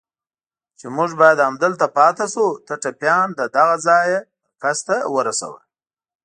چې 0.79 0.85
موږ 0.95 1.09
باید 1.21 1.43
همدلته 1.47 1.85
پاتې 1.97 2.25
شو، 2.33 2.45
ته 2.67 2.73
ټپيان 2.83 3.27
له 3.39 3.45
دغه 3.55 3.75
ځایه 3.87 4.19
مرکز 4.27 4.77
ته 4.87 4.95
ورسوه. 5.15 5.59